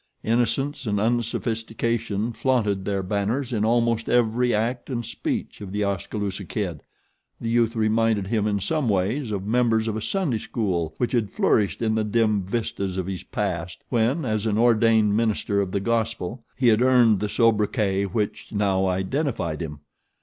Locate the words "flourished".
11.29-11.83